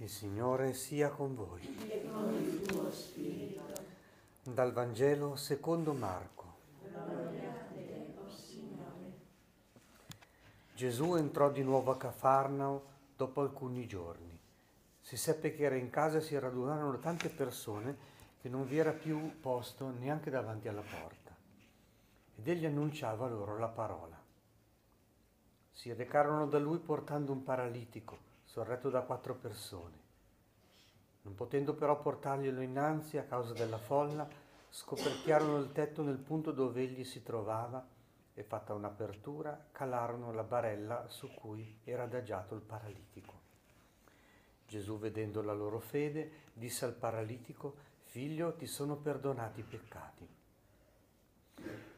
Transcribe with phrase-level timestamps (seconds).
[0.00, 1.60] Il Signore sia con voi.
[1.88, 3.64] e con il tuo spirito.
[4.44, 6.54] Dal Vangelo secondo Marco.
[6.82, 9.12] Gloria a te, Signore.
[10.72, 12.84] Gesù entrò di nuovo a Cafarnao
[13.16, 14.38] dopo alcuni giorni.
[15.00, 17.96] Si seppe che era in casa e si radunarono tante persone
[18.40, 21.34] che non vi era più posto neanche davanti alla porta.
[22.36, 24.16] Ed egli annunciava loro la parola.
[25.72, 30.06] Si recarono da lui portando un paralitico, sorretto da quattro persone.
[31.22, 34.26] Non potendo però portarglielo innanzi a causa della folla,
[34.70, 37.86] scoperchiarono il tetto nel punto dove egli si trovava
[38.32, 43.46] e fatta un'apertura calarono la barella su cui era adagiato il paralitico.
[44.66, 50.28] Gesù, vedendo la loro fede, disse al paralitico, Figlio, ti sono perdonati i peccati.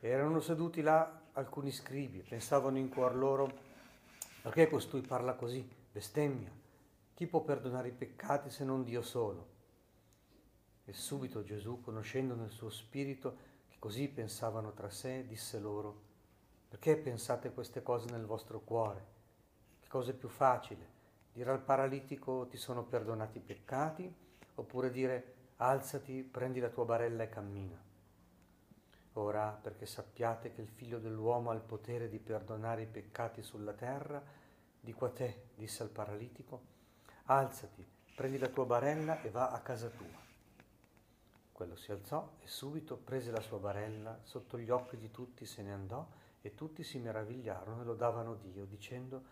[0.00, 3.52] Erano seduti là alcuni scribi, pensavano in cuor loro,
[4.40, 6.52] perché costui parla così, bestemmia?
[7.12, 9.48] Chi può perdonare i peccati se non Dio solo?
[10.84, 13.36] E subito Gesù, conoscendo nel suo spirito
[13.66, 16.02] che così pensavano tra sé, disse loro,
[16.68, 19.06] perché pensate queste cose nel vostro cuore?
[19.80, 20.86] Che cosa è più facile?
[21.32, 24.14] Dire al paralitico ti sono perdonati i peccati
[24.54, 27.82] oppure dire alzati, prendi la tua barella e cammina.
[29.14, 33.72] Ora, perché sappiate che il figlio dell'uomo ha il potere di perdonare i peccati sulla
[33.72, 34.46] terra,
[34.80, 36.62] dico a te, disse al paralitico,
[37.24, 40.26] alzati, prendi la tua barella e va a casa tua.
[41.52, 45.62] Quello si alzò e subito prese la sua barella, sotto gli occhi di tutti se
[45.62, 46.06] ne andò
[46.40, 49.22] e tutti si meravigliarono e lodavano Dio, dicendo,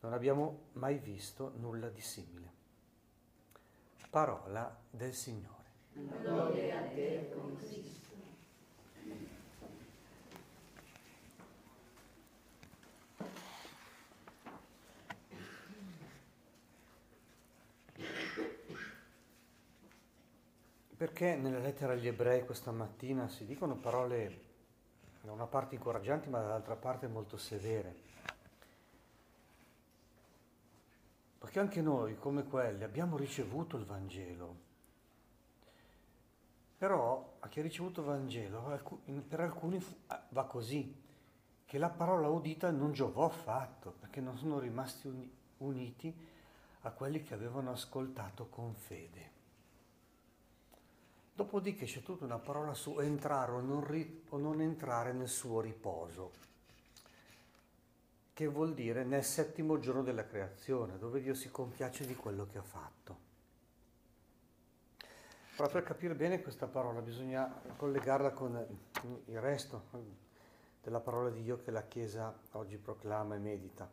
[0.00, 2.50] non abbiamo mai visto nulla di simile.
[4.10, 5.70] Parola del Signore.
[5.92, 8.01] Gloria a te, Cristo.
[21.02, 24.40] Perché nella lettera agli ebrei questa mattina si dicono parole
[25.20, 27.92] da una parte incoraggianti ma dall'altra parte molto severe?
[31.38, 34.56] Perché anche noi, come quelli, abbiamo ricevuto il Vangelo.
[36.78, 38.80] Però a chi ha ricevuto il Vangelo,
[39.26, 39.84] per alcuni
[40.28, 41.02] va così,
[41.64, 45.10] che la parola udita non giovò affatto, perché non sono rimasti
[45.58, 46.16] uniti
[46.82, 49.40] a quelli che avevano ascoltato con fede.
[51.34, 55.60] Dopodiché c'è tutta una parola su entrare o non, ri- o non entrare nel suo
[55.60, 56.32] riposo,
[58.34, 62.58] che vuol dire nel settimo giorno della creazione, dove Dio si compiace di quello che
[62.58, 63.30] ha fatto.
[65.56, 68.66] Però per capire bene questa parola bisogna collegarla con
[69.26, 69.84] il resto
[70.82, 73.88] della parola di Dio che la Chiesa oggi proclama e medita.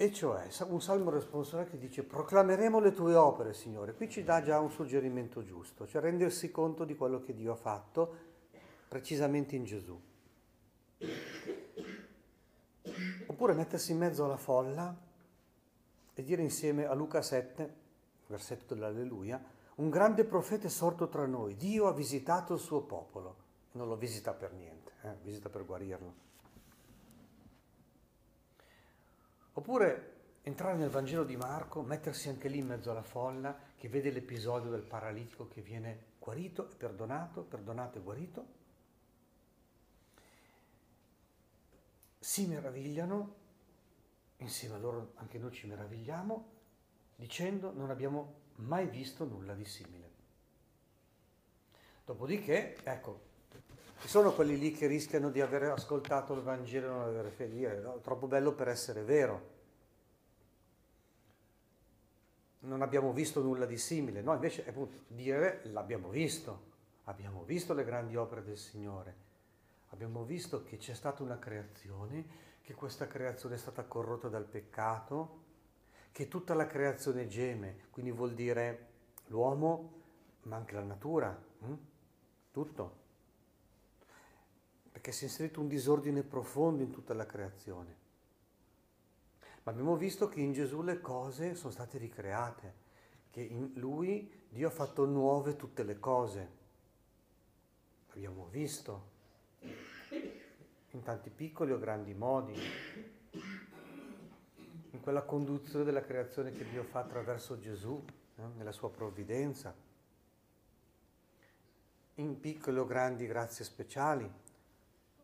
[0.00, 3.92] E cioè un salmo responsoriale che dice proclameremo le tue opere, Signore.
[3.92, 7.56] Qui ci dà già un suggerimento giusto, cioè rendersi conto di quello che Dio ha
[7.56, 8.16] fatto
[8.88, 10.00] precisamente in Gesù.
[13.26, 14.96] Oppure mettersi in mezzo alla folla
[16.14, 17.74] e dire insieme a Luca 7,
[18.28, 19.38] versetto dell'Alleluia,
[19.74, 23.36] un grande profeta è sorto tra noi, Dio ha visitato il suo popolo.
[23.72, 25.16] Non lo visita per niente, eh?
[25.20, 26.29] visita per guarirlo.
[29.52, 34.10] Oppure entrare nel Vangelo di Marco, mettersi anche lì in mezzo alla folla che vede
[34.10, 38.46] l'episodio del paralitico che viene guarito e perdonato, perdonato e guarito.
[42.18, 43.34] Si meravigliano,
[44.38, 46.58] insieme a loro anche noi ci meravigliamo,
[47.16, 50.08] dicendo non abbiamo mai visto nulla di simile.
[52.04, 53.28] Dopodiché, ecco,
[54.00, 57.80] ci sono quelli lì che rischiano di aver ascoltato il Vangelo e non avere fede,
[57.80, 58.00] no?
[58.00, 59.58] troppo bello per essere vero.
[62.60, 66.68] Non abbiamo visto nulla di simile, no, invece appunto dire l'abbiamo visto,
[67.04, 69.14] abbiamo visto le grandi opere del Signore,
[69.88, 75.38] abbiamo visto che c'è stata una creazione, che questa creazione è stata corrotta dal peccato,
[76.10, 78.88] che tutta la creazione geme, quindi vuol dire
[79.26, 79.92] l'uomo,
[80.42, 81.74] ma anche la natura, hm?
[85.00, 87.96] Perché si è inserito un disordine profondo in tutta la creazione.
[89.62, 92.74] Ma abbiamo visto che in Gesù le cose sono state ricreate,
[93.30, 96.50] che in Lui Dio ha fatto nuove tutte le cose.
[98.10, 99.08] Abbiamo visto
[100.90, 102.60] in tanti piccoli o grandi modi,
[104.90, 108.04] in quella conduzione della creazione che Dio fa attraverso Gesù,
[108.36, 109.74] eh, nella sua provvidenza,
[112.16, 114.30] in piccole o grandi grazie speciali,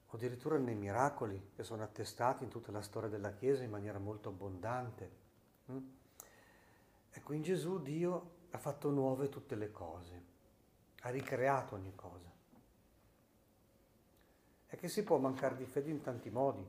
[0.08, 3.98] o addirittura nei miracoli che sono attestati in tutta la storia della Chiesa in maniera
[3.98, 5.10] molto abbondante.
[5.70, 5.78] Mm?
[7.10, 10.22] Ecco, in Gesù Dio ha fatto nuove tutte le cose,
[11.00, 12.30] ha ricreato ogni cosa.
[14.66, 16.66] È che si può mancare di fede in tanti modi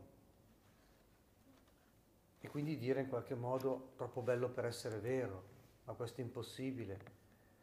[2.39, 5.55] e quindi dire in qualche modo troppo bello per essere vero,
[5.85, 7.15] ma questo è impossibile.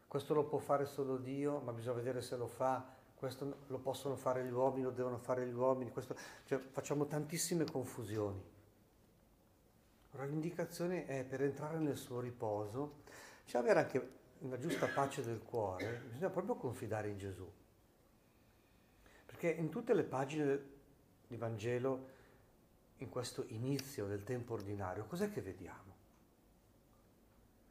[0.06, 2.94] Questo lo può fare solo Dio, ma bisogna vedere se lo fa.
[3.24, 5.90] Questo lo possono fare gli uomini, lo devono fare gli uomini.
[5.90, 8.38] Questo, cioè, facciamo tantissime confusioni.
[10.10, 12.96] Allora l'indicazione è per entrare nel suo riposo,
[13.46, 14.10] cioè avere anche
[14.40, 17.50] una giusta pace del cuore, bisogna proprio confidare in Gesù.
[19.24, 20.62] Perché in tutte le pagine
[21.26, 22.08] di Vangelo,
[22.98, 25.96] in questo inizio del tempo ordinario, cos'è che vediamo?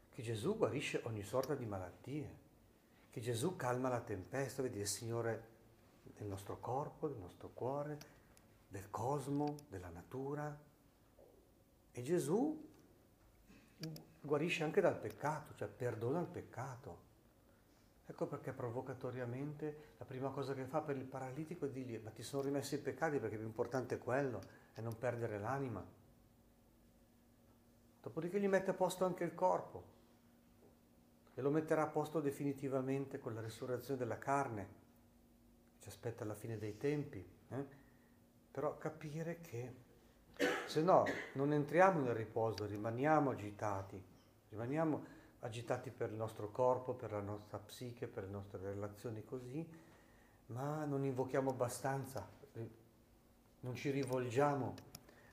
[0.10, 2.42] Che Gesù guarisce ogni sorta di malattie,
[3.14, 5.52] che Gesù calma la tempesta, vedi il Signore
[6.18, 8.00] del nostro corpo, del nostro cuore,
[8.68, 10.60] del cosmo, della natura,
[11.92, 12.70] e Gesù
[14.20, 17.02] guarisce anche dal peccato, cioè perdona il peccato.
[18.08, 22.24] Ecco perché provocatoriamente la prima cosa che fa per il paralitico è dirgli ma ti
[22.24, 24.42] sono rimessi i peccati perché più importante è quello
[24.74, 25.86] e non perdere l'anima.
[28.02, 29.93] Dopodiché gli mette a posto anche il corpo
[31.36, 34.82] e lo metterà a posto definitivamente con la risurrezione della carne.
[35.80, 37.26] Ci aspetta alla fine dei tempi.
[37.50, 37.66] Eh?
[38.52, 39.74] Però capire che
[40.68, 44.02] se no non entriamo nel riposo, rimaniamo agitati,
[44.50, 49.68] rimaniamo agitati per il nostro corpo, per la nostra psiche, per le nostre relazioni così,
[50.48, 52.28] ma non invochiamo abbastanza,
[53.60, 54.74] non ci rivolgiamo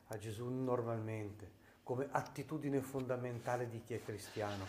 [0.09, 4.65] a Gesù normalmente, come attitudine fondamentale di chi è cristiano,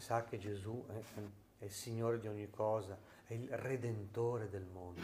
[0.00, 1.02] sa che Gesù è,
[1.58, 5.00] è il Signore di ogni cosa, è il Redentore del mondo.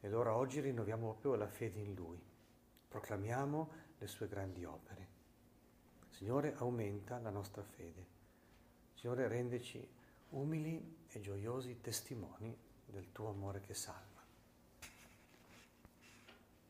[0.00, 2.20] E allora oggi rinnoviamo proprio la fede in Lui,
[2.88, 5.08] proclamiamo le sue grandi opere.
[6.08, 8.06] Signore, aumenta la nostra fede.
[8.94, 9.86] Signore, rendeci
[10.30, 12.56] umili e gioiosi testimoni
[12.86, 14.05] del tuo amore che salva.